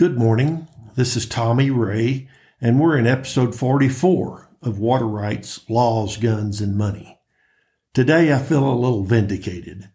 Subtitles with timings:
[0.00, 0.66] Good morning.
[0.94, 2.26] This is Tommy Ray,
[2.58, 7.20] and we're in episode 44 of Water Rights, Laws, Guns, and Money.
[7.92, 9.90] Today I feel a little vindicated.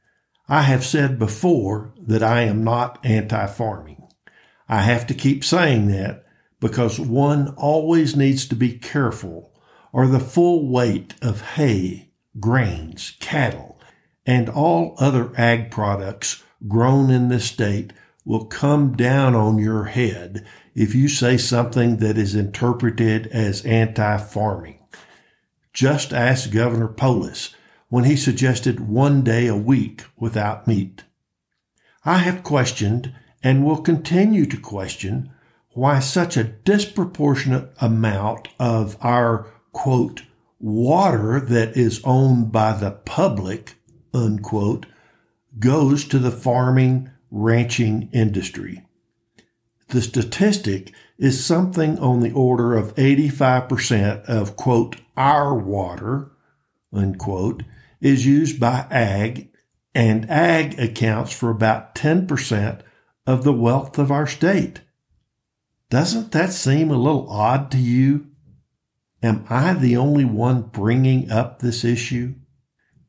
[0.47, 4.07] I have said before that I am not anti farming.
[4.70, 6.24] I have to keep saying that
[6.60, 9.60] because one always needs to be careful
[9.92, 13.82] or the full weight of hay, grains, cattle,
[14.24, 17.92] and all other ag products grown in this state
[18.25, 24.79] will come down on your head if you say something that is interpreted as anti-farming.
[25.71, 27.54] Just ask Governor Polis
[27.89, 31.04] when he suggested one day a week without meat.
[32.03, 35.31] I have questioned and will continue to question
[35.73, 40.23] why such a disproportionate amount of our quote
[40.59, 43.75] water that is owned by the public
[44.14, 44.86] unquote
[45.59, 48.83] goes to the farming ranching industry.
[49.89, 56.31] The statistic is something on the order of 85% of quote, our water,
[56.91, 57.63] unquote,
[58.01, 59.51] is used by ag
[59.93, 62.81] and ag accounts for about 10%
[63.25, 64.81] of the wealth of our state.
[65.89, 68.27] Doesn't that seem a little odd to you?
[69.23, 72.35] Am I the only one bringing up this issue?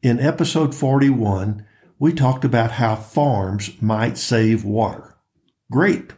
[0.02, 1.66] In episode 41,
[1.98, 5.16] we talked about how farms might save water.
[5.70, 6.12] Great.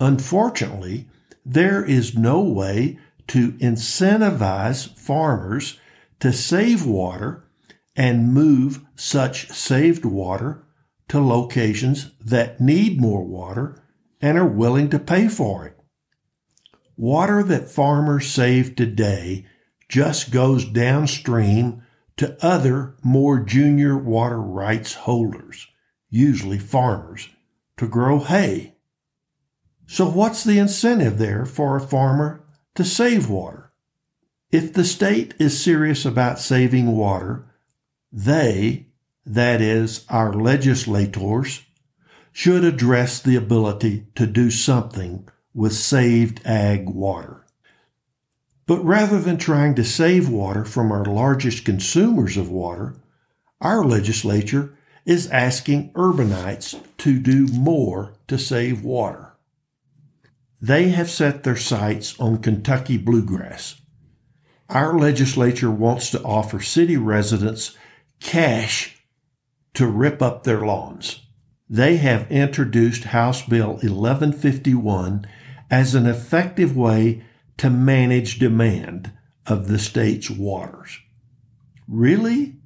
[0.00, 1.08] Unfortunately,
[1.44, 5.78] there is no way to incentivize farmers
[6.20, 7.44] to save water
[7.96, 10.64] and move such saved water
[11.08, 13.82] to locations that need more water
[14.20, 15.78] and are willing to pay for it.
[16.96, 19.44] Water that farmers save today
[19.88, 21.82] just goes downstream
[22.16, 25.66] to other more junior water rights holders,
[26.08, 27.28] usually farmers,
[27.76, 28.76] to grow hay.
[29.86, 33.72] So what's the incentive there for a farmer to save water?
[34.50, 37.46] If the state is serious about saving water,
[38.12, 38.86] they,
[39.26, 41.62] that is, our legislators,
[42.30, 47.43] should address the ability to do something with saved ag water.
[48.66, 52.94] But rather than trying to save water from our largest consumers of water,
[53.60, 59.34] our legislature is asking urbanites to do more to save water.
[60.60, 63.80] They have set their sights on Kentucky bluegrass.
[64.70, 67.76] Our legislature wants to offer city residents
[68.20, 68.96] cash
[69.74, 71.20] to rip up their lawns.
[71.68, 75.26] They have introduced House Bill 1151
[75.70, 77.22] as an effective way
[77.58, 79.12] to manage demand
[79.46, 80.98] of the state's waters.
[81.88, 82.56] Really?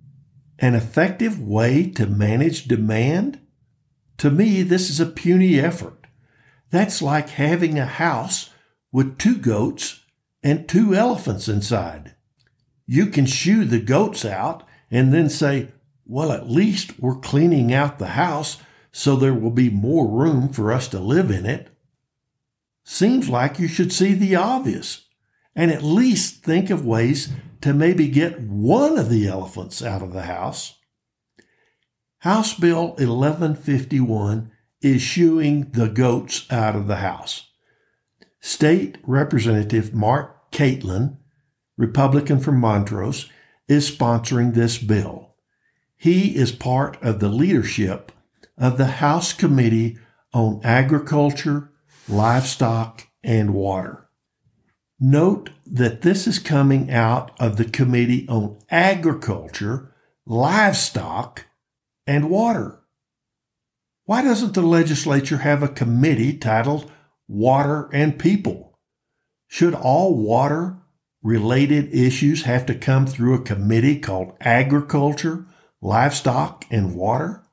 [0.59, 3.41] An effective way to manage demand?
[4.19, 6.07] To me, this is a puny effort.
[6.71, 8.51] That's like having a house
[8.93, 10.01] with two goats
[10.43, 12.15] and two elephants inside.
[12.87, 15.69] You can shoo the goats out and then say,
[16.07, 18.59] well, at least we're cleaning out the house
[18.93, 21.69] so there will be more room for us to live in it.
[22.91, 25.05] Seems like you should see the obvious
[25.55, 27.29] and at least think of ways
[27.61, 30.79] to maybe get one of the elephants out of the house.
[32.21, 34.51] House Bill 1151
[34.81, 37.51] is shooing the goats out of the house.
[38.41, 41.19] State Representative Marc Catlin,
[41.77, 43.29] Republican from Montrose,
[43.69, 45.37] is sponsoring this bill.
[45.95, 48.13] He is part of the leadership
[48.57, 49.99] of the House Committee
[50.33, 51.71] on Agriculture,
[52.09, 54.09] livestock, and water.
[54.99, 59.95] Note that this is coming out of the Committee on Agriculture,
[60.27, 61.45] Livestock,
[62.07, 62.81] and Water.
[64.07, 66.91] Why doesn't the legislature have a committee titled
[67.29, 68.79] Water and People?
[69.47, 70.79] Should all water
[71.23, 75.47] related issues have to come through a committee called Agriculture,
[75.83, 77.45] Livestock, and Water?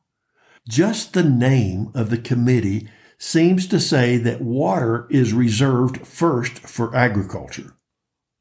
[0.67, 6.95] Just the name of the committee seems to say that water is reserved first for
[6.95, 7.75] agriculture.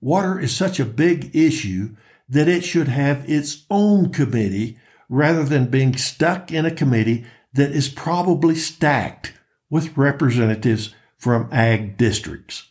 [0.00, 1.96] Water is such a big issue
[2.28, 4.78] that it should have its own committee
[5.08, 9.32] rather than being stuck in a committee that is probably stacked
[9.70, 12.70] with representatives from ag districts.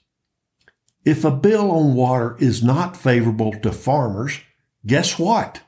[1.05, 4.39] If a bill on water is not favorable to farmers,
[4.85, 5.61] guess what?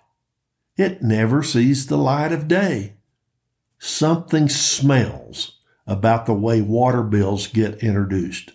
[0.77, 2.93] It never sees the light of day.
[3.79, 5.54] Something smells
[5.87, 8.51] about the way water bills get introduced.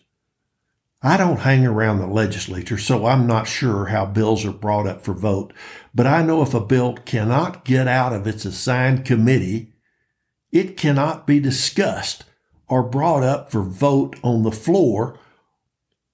[1.03, 5.03] I don't hang around the legislature, so I'm not sure how bills are brought up
[5.03, 5.55] for vote,
[5.95, 9.73] but I know if a bill cannot get out of its assigned committee,
[10.53, 12.25] it cannot be discussed
[12.69, 15.19] or brought up for vote on the floor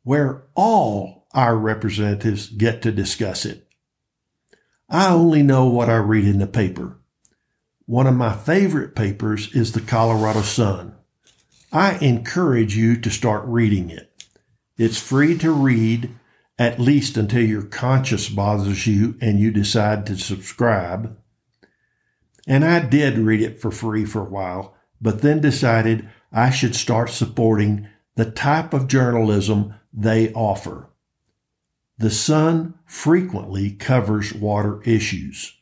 [0.05, 3.67] where all our representatives get to discuss it.
[4.89, 7.01] I only know what I read in the paper.
[7.87, 10.95] One of my favorite papers is the Colorado Sun.
[11.73, 14.13] I encourage you to start reading it.
[14.79, 16.15] It's free to read,
[16.59, 21.17] at least until your conscience bothers you and you decide to subscribe.
[22.47, 26.77] And I did read it for free for a while, but then decided I should
[26.77, 30.91] start supporting the type of journalism they offer.
[31.99, 35.55] The Sun frequently covers water issues.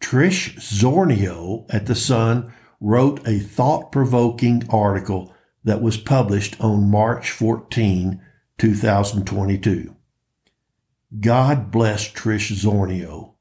[0.00, 5.34] Trish Zornio at The Sun wrote a thought provoking article
[5.64, 8.20] that was published on March 14,
[8.58, 9.96] 2022.
[11.20, 13.34] God bless Trish Zornio.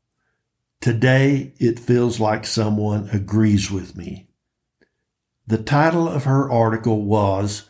[0.81, 4.27] Today it feels like someone agrees with me.
[5.47, 7.69] The title of her article was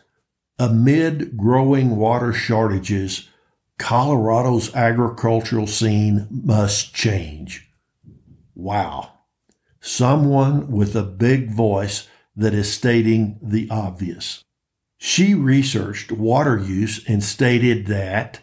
[0.58, 3.28] Amid Growing Water Shortages,
[3.78, 7.68] Colorado's Agricultural Scene Must Change.
[8.54, 9.15] Wow.
[9.86, 14.42] Someone with a big voice that is stating the obvious.
[14.98, 18.40] She researched water use and stated that,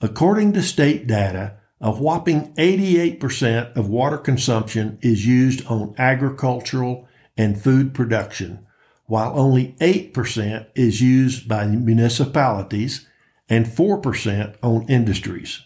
[0.00, 7.06] according to state data, a whopping 88% of water consumption is used on agricultural
[7.36, 8.66] and food production,
[9.06, 13.06] while only 8% is used by municipalities
[13.48, 15.62] and 4% on industries.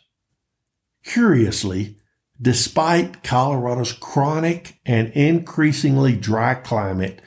[1.03, 1.97] Curiously,
[2.43, 7.23] despite Colorado's chronic and increasingly dry climate,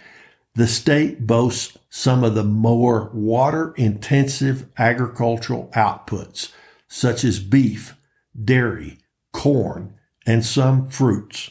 [0.56, 6.52] the state boasts some of the more water intensive agricultural outputs,
[6.90, 7.96] such as beef,
[8.44, 9.00] dairy,
[9.32, 9.96] corn,
[10.26, 11.50] and some fruits.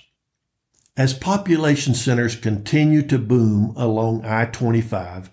[0.96, 5.30] As population centers continue to boom along I 25,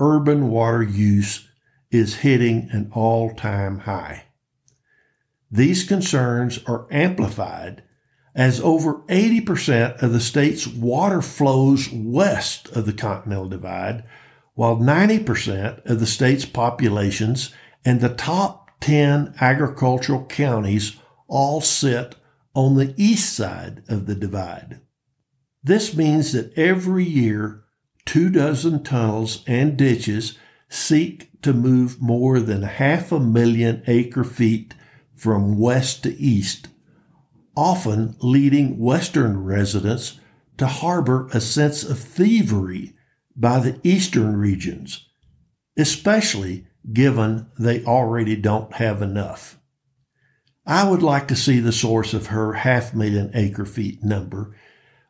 [0.00, 1.48] urban water use
[1.90, 4.25] is hitting an all time high.
[5.50, 7.82] These concerns are amplified
[8.34, 14.04] as over 80% of the state's water flows west of the Continental Divide,
[14.54, 17.52] while 90% of the state's populations
[17.84, 20.96] and the top 10 agricultural counties
[21.28, 22.16] all sit
[22.54, 24.80] on the east side of the divide.
[25.62, 27.64] This means that every year,
[28.04, 30.38] two dozen tunnels and ditches
[30.68, 34.74] seek to move more than half a million acre feet
[35.16, 36.68] from west to east,
[37.56, 40.20] often leading Western residents
[40.58, 42.92] to harbor a sense of thievery
[43.34, 45.08] by the eastern regions,
[45.76, 49.58] especially given they already don't have enough.
[50.64, 54.54] I would like to see the source of her half million acre feet number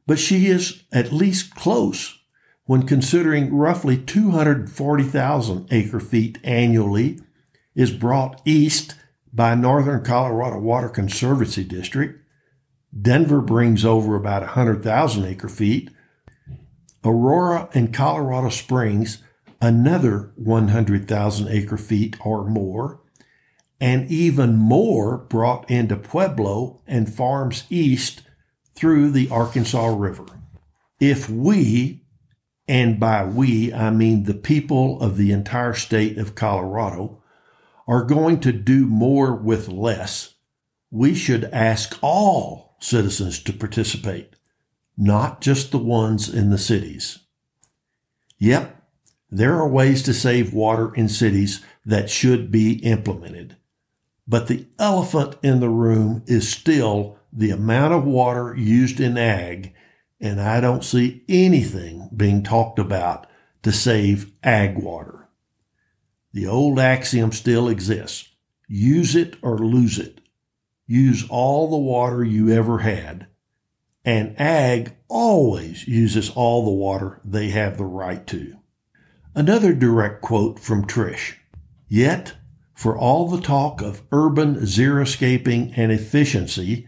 [0.06, 2.18] but she is at least close
[2.64, 7.20] when considering roughly 240,000 acre feet annually
[7.74, 8.94] is brought east
[9.36, 12.18] by Northern Colorado Water Conservancy District.
[12.98, 15.90] Denver brings over about 100,000 acre feet.
[17.04, 19.22] Aurora and Colorado Springs,
[19.60, 23.02] another 100,000 acre feet or more,
[23.78, 28.22] and even more brought into Pueblo and farms east
[28.74, 30.24] through the Arkansas River.
[30.98, 32.06] If we,
[32.66, 37.22] and by we I mean the people of the entire state of Colorado,
[37.86, 40.34] are going to do more with less,
[40.90, 44.34] we should ask all citizens to participate,
[44.96, 47.20] not just the ones in the cities.
[48.38, 48.82] Yep,
[49.30, 53.56] there are ways to save water in cities that should be implemented.
[54.28, 59.74] But the elephant in the room is still the amount of water used in ag,
[60.20, 63.26] and I don't see anything being talked about
[63.62, 65.25] to save ag water.
[66.36, 68.28] The old axiom still exists.
[68.68, 70.20] Use it or lose it.
[70.86, 73.28] Use all the water you ever had.
[74.04, 78.58] And ag always uses all the water they have the right to.
[79.34, 81.36] Another direct quote from Trish.
[81.88, 82.34] Yet,
[82.74, 86.86] for all the talk of urban xeriscaping and efficiency,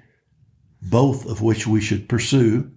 [0.82, 2.70] both of which we should pursue,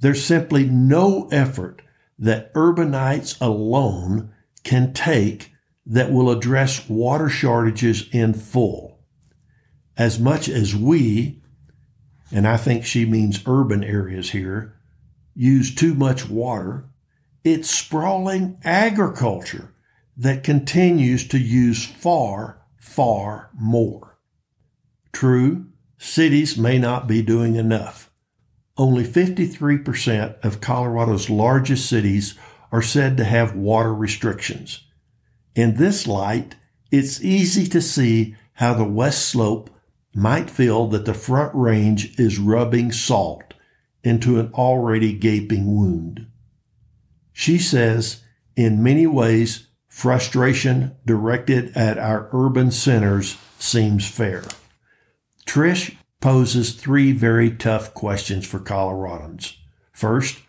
[0.00, 1.80] there's simply no effort
[2.18, 4.34] that urbanites alone
[4.64, 5.49] can take
[5.86, 9.00] that will address water shortages in full.
[9.96, 11.42] As much as we,
[12.32, 14.76] and I think she means urban areas here,
[15.34, 16.84] use too much water,
[17.44, 19.74] it's sprawling agriculture
[20.16, 24.18] that continues to use far, far more.
[25.12, 25.66] True,
[25.98, 28.10] cities may not be doing enough.
[28.76, 32.34] Only 53% of Colorado's largest cities
[32.70, 34.84] are said to have water restrictions.
[35.54, 36.56] In this light,
[36.90, 39.70] it's easy to see how the West Slope
[40.14, 43.54] might feel that the Front Range is rubbing salt
[44.02, 46.26] into an already gaping wound.
[47.32, 48.22] She says,
[48.56, 54.44] in many ways, frustration directed at our urban centers seems fair.
[55.46, 59.56] Trish poses three very tough questions for Coloradans.
[59.92, 60.40] First,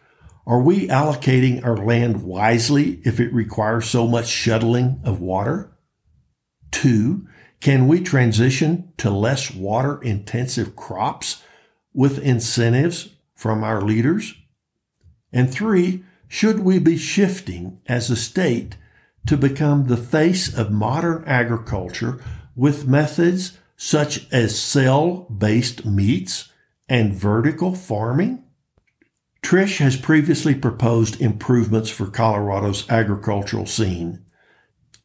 [0.45, 5.71] are we allocating our land wisely if it requires so much shuttling of water?
[6.71, 7.27] Two,
[7.59, 11.43] can we transition to less water intensive crops
[11.93, 14.33] with incentives from our leaders?
[15.31, 18.77] And three, should we be shifting as a state
[19.27, 22.23] to become the face of modern agriculture
[22.55, 26.51] with methods such as cell based meats
[26.89, 28.43] and vertical farming?
[29.43, 34.23] Trish has previously proposed improvements for Colorado's agricultural scene.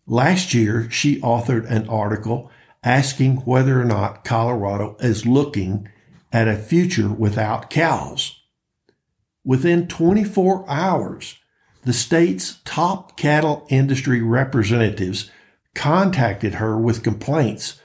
[0.07, 2.51] Last year, she authored an article
[2.85, 5.89] asking whether or not Colorado is looking
[6.33, 8.41] at a future without cows.
[9.45, 11.37] Within 24 hours,
[11.85, 15.31] the state's top cattle industry representatives
[15.75, 17.81] contacted her with complaints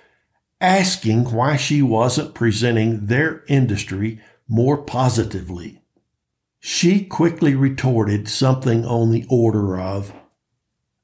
[0.59, 5.80] asking why she wasn't presenting their industry more positively.
[6.63, 10.13] She quickly retorted something on the order of,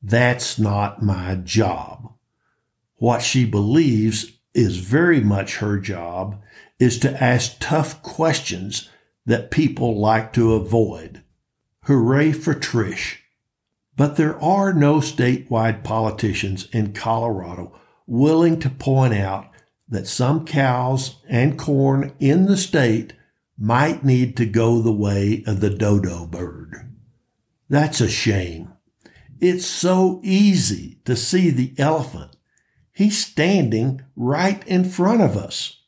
[0.03, 2.13] That's not my job.
[2.97, 6.39] What she believes is very much her job
[6.79, 8.87] is to ask tough questions
[9.25, 11.23] that people like to avoid.
[11.85, 13.17] Hooray for Trish.
[13.95, 19.49] But there are no statewide politicians in Colorado willing to point out
[19.89, 23.13] that some cows and corn in the state
[23.57, 26.93] might need to go the way of the dodo bird.
[27.69, 28.73] That's a shame.
[29.39, 32.35] It's so easy to see the elephant.
[32.93, 35.81] He's standing right in front of us.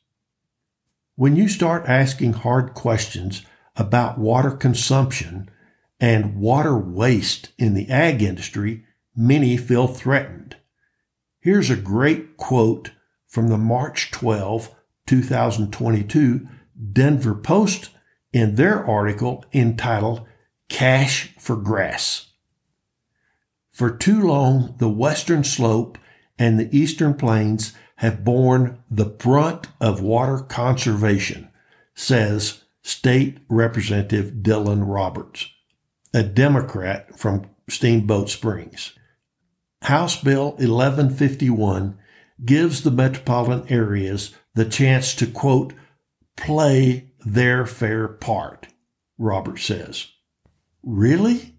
[1.15, 3.43] When you start asking hard questions
[3.75, 5.49] about water consumption
[5.99, 8.85] and water waste in the ag industry,
[9.15, 10.57] many feel threatened.
[11.39, 12.91] Here's a great quote
[13.27, 14.73] from the March 12,
[15.07, 16.47] 2022
[16.91, 17.89] Denver Post
[18.31, 20.25] in their article entitled
[20.69, 22.27] Cash for Grass.
[23.71, 25.97] For too long, the western slope
[26.37, 31.49] and the eastern plains have borne the brunt of water conservation,
[31.95, 35.49] says State Representative Dylan Roberts,
[36.13, 38.93] a Democrat from Steamboat Springs.
[39.83, 41.97] House Bill 1151
[42.45, 45.73] gives the metropolitan areas the chance to quote,
[46.39, 48.67] play their fair part,
[49.17, 50.07] Robert says.
[50.83, 51.55] Really?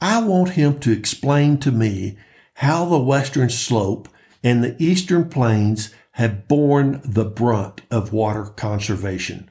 [0.00, 2.18] I want him to explain to me
[2.54, 4.08] how the western slope
[4.42, 9.50] and the eastern plains have borne the brunt of water conservation.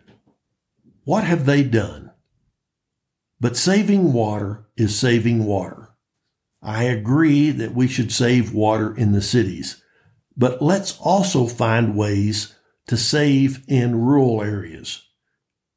[1.03, 2.11] What have they done?
[3.39, 5.89] But saving water is saving water.
[6.61, 9.83] I agree that we should save water in the cities,
[10.37, 12.55] but let's also find ways
[12.87, 15.07] to save in rural areas?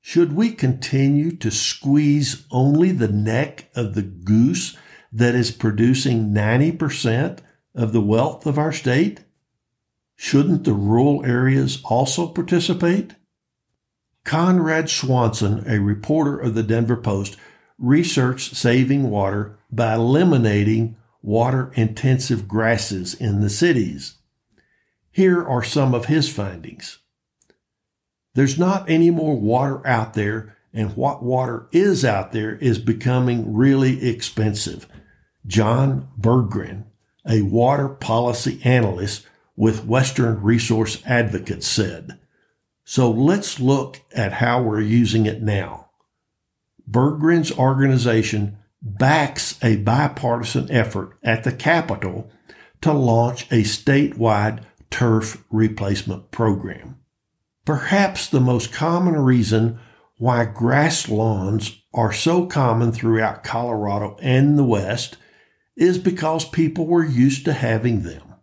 [0.00, 4.76] Should we continue to squeeze only the neck of the goose
[5.12, 7.38] that is producing 90%
[7.74, 9.20] of the wealth of our state?
[10.14, 13.14] Shouldn't the rural areas also participate?
[14.24, 17.36] Conrad Swanson, a reporter of the Denver Post,
[17.78, 24.18] researched saving water by eliminating water intensive grasses in the cities.
[25.16, 26.98] Here are some of his findings.
[28.34, 33.54] There's not any more water out there, and what water is out there is becoming
[33.54, 34.86] really expensive.
[35.46, 36.84] John Berggren,
[37.26, 42.18] a water policy analyst with Western Resource Advocates, said.
[42.84, 45.88] So let's look at how we're using it now.
[46.86, 52.30] Berggren's organization backs a bipartisan effort at the Capitol
[52.82, 56.98] to launch a statewide turf replacement program.
[57.64, 59.78] Perhaps the most common reason
[60.18, 65.16] why grass lawns are so common throughout Colorado and the West
[65.76, 68.34] is because people were used to having them,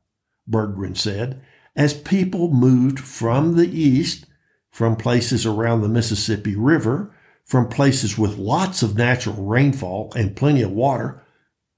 [0.50, 1.42] Berggren said,
[1.76, 4.26] as people moved from the east,
[4.70, 10.62] from places around the Mississippi River, from places with lots of natural rainfall and plenty
[10.62, 11.24] of water,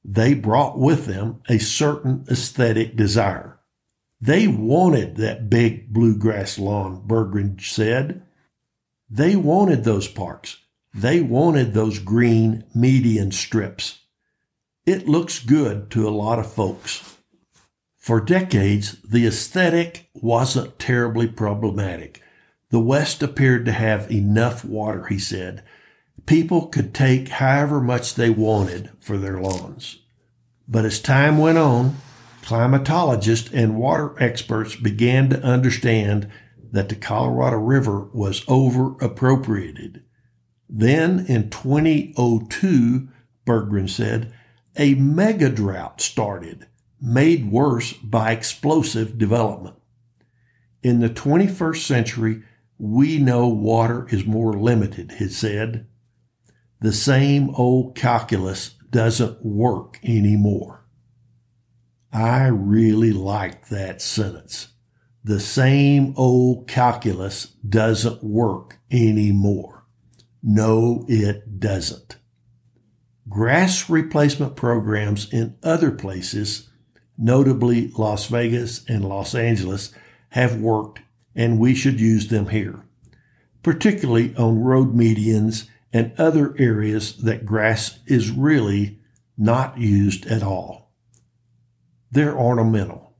[0.03, 3.54] they brought with them a certain aesthetic desire.
[4.22, 8.24] They wanted that big bluegrass lawn, Berggren said.
[9.10, 10.57] They wanted those parks.
[10.93, 14.00] They wanted those green median strips.
[14.86, 17.17] It looks good to a lot of folks.
[17.98, 22.22] For decades, the aesthetic wasn't terribly problematic.
[22.69, 25.63] The West appeared to have enough water, he said.
[26.25, 30.00] People could take however much they wanted for their lawns.
[30.67, 31.98] But as time went on,
[32.45, 36.29] climatologists and water experts began to understand
[36.71, 40.03] that the Colorado River was over appropriated.
[40.69, 43.07] Then in 2002,
[43.47, 44.31] Berggren said,
[44.77, 46.67] a mega drought started,
[47.01, 49.77] made worse by explosive development.
[50.83, 52.43] In the 21st century,
[52.77, 55.87] we know water is more limited, he said.
[56.79, 60.84] The same old calculus doesn't work anymore.
[62.15, 64.69] I really like that sentence.
[65.22, 69.84] The same old calculus doesn't work anymore.
[70.41, 72.15] No, it doesn't.
[73.27, 76.69] Grass replacement programs in other places,
[77.17, 79.93] notably Las Vegas and Los Angeles,
[80.29, 81.01] have worked
[81.36, 82.86] and we should use them here,
[83.62, 89.00] particularly on road medians and other areas that grass is really
[89.38, 90.84] not used at all.
[92.12, 93.15] They're ornamental.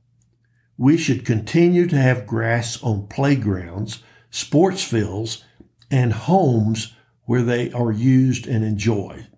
[0.78, 5.44] We should continue to have grass on playgrounds, sports fields,
[5.90, 9.28] and homes where they are used and enjoyed.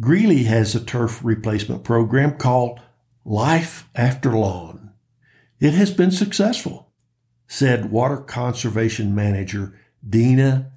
[0.00, 2.80] Greeley has a turf replacement program called
[3.24, 4.92] Life After Lawn.
[5.60, 6.92] It has been successful,
[7.48, 9.78] said Water Conservation Manager
[10.08, 10.70] Dena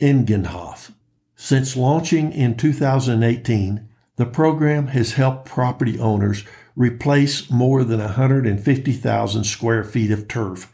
[0.00, 0.92] Egenhoff.
[1.36, 6.44] Since launching in 2018, the program has helped property owners
[6.76, 10.72] replace more than 150,000 square feet of turf,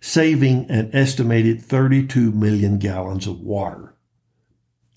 [0.00, 3.94] saving an estimated 32 million gallons of water.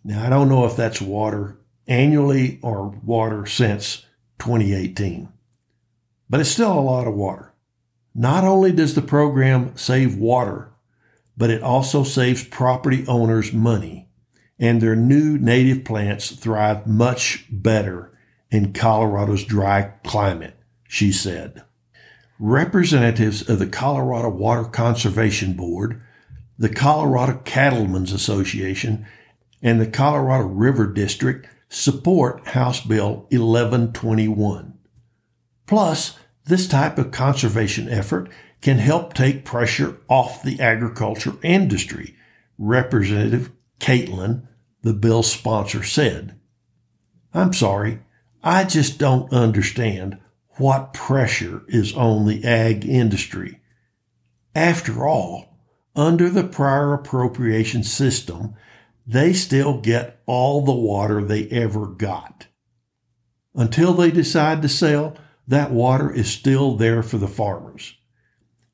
[0.04, 4.06] Now, I don't know if that's water annually or water since
[4.40, 5.30] 2018,
[6.30, 7.54] but it's still a lot of water.
[8.14, 10.72] Not only does the program save water,
[11.38, 14.08] but it also saves property owners money,
[14.58, 18.15] and their new native plants thrive much better
[18.56, 20.56] in Colorado's dry climate,
[20.88, 21.62] she said.
[22.40, 26.02] Representatives of the Colorado Water Conservation Board,
[26.58, 29.06] the Colorado Cattlemen's Association,
[29.62, 34.78] and the Colorado River District support House Bill 1121.
[35.66, 38.30] Plus, this type of conservation effort
[38.62, 42.16] can help take pressure off the agriculture industry,
[42.58, 44.48] Representative Catlin,
[44.82, 46.40] the bill's sponsor, said.
[47.34, 48.00] I'm sorry,
[48.48, 50.20] I just don't understand
[50.58, 53.60] what pressure is on the ag industry.
[54.54, 55.58] After all,
[55.96, 58.54] under the prior appropriation system,
[59.08, 62.46] they still get all the water they ever got.
[63.56, 67.96] Until they decide to sell, that water is still there for the farmers.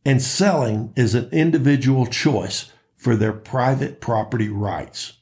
[0.04, 5.14] And selling is an individual choice for their private property rights.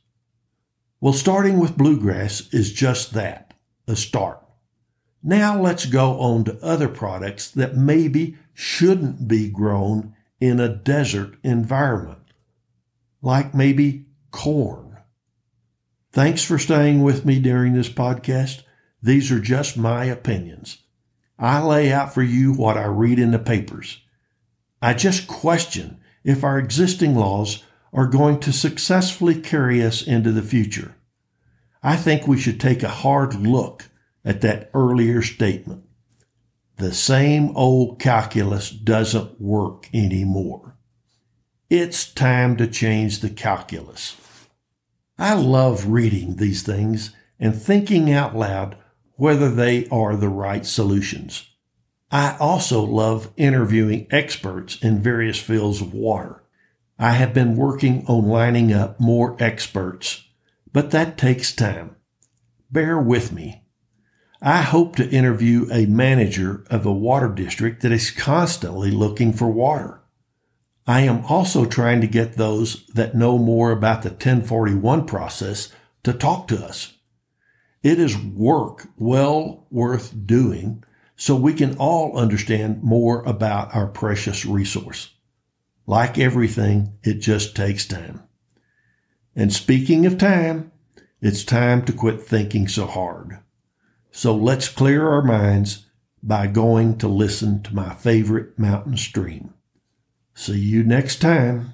[1.00, 3.49] Well, starting with bluegrass is just that
[3.90, 4.42] a start.
[5.22, 11.36] Now let's go on to other products that maybe shouldn't be grown in a desert
[11.44, 12.20] environment,
[13.22, 14.98] like maybe corn.
[16.12, 18.64] Thanks for staying with me during this podcast.
[19.02, 20.80] These are just my opinions.
[21.38, 24.02] I lay out for you what I read in the papers.
[24.82, 30.42] I just question if our existing laws are going to successfully carry us into the
[30.42, 30.96] future.
[31.82, 33.86] I think we should take a hard look
[34.26, 35.86] at that earlier statement.
[36.78, 40.78] The same old calculus doesn't work anymore.
[41.70, 44.16] It's time to change the calculus.
[45.18, 48.78] I love reading these things and thinking out loud
[49.16, 51.50] whether they are the right solutions.
[52.12, 56.44] I also love interviewing experts in various fields of water.
[56.98, 60.24] I have been working on lining up more experts
[60.74, 61.96] but that takes time.
[62.72, 63.64] Bear with me.
[64.42, 69.50] I hope to interview a manager of a water district that is constantly looking for
[69.50, 70.02] water.
[70.88, 76.14] I am also trying to get those that know more about the 1041 process to
[76.14, 76.94] talk to us.
[77.84, 80.84] It is work well worth doing
[81.16, 85.14] so we can all understand more about our precious resource.
[85.86, 88.24] Like everything, it just takes time.
[89.40, 90.74] And speaking of time,
[91.22, 93.40] it's time to quit thinking so hard.
[94.12, 95.86] So let's clear our minds
[96.22, 99.54] by going to listen to my favorite mountain stream.
[100.34, 101.72] See you next time.